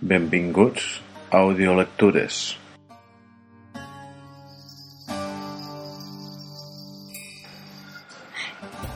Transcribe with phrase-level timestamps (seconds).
[0.00, 2.56] Benvinguts a Audiolectures.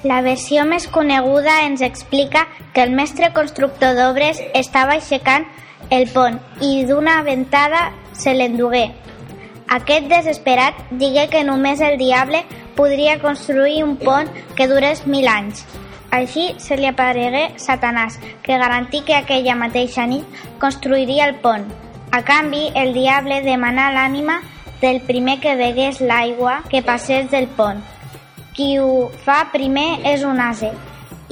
[0.02, 5.44] La versió més coneguda ens explica que el mestre constructor d'obres estava aixecant
[5.92, 8.86] el pont i d'una ventada se l'endugué.
[9.76, 12.46] Aquest desesperat digué que només el diable
[12.80, 15.66] podria construir un pont que durés mil anys.
[16.14, 21.66] Així se li aparegué Satanàs, que garantí que aquella mateixa nit construiria el pont.
[22.14, 24.38] A canvi, el diable demanà l'ànima
[24.82, 27.82] del primer que begués l'aigua que passés del pont.
[28.54, 30.70] Qui ho fa primer és un ase,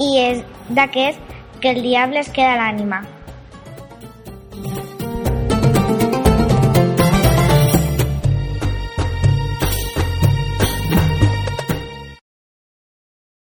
[0.03, 3.05] i és d'aquest que el diable es queda l'ànima.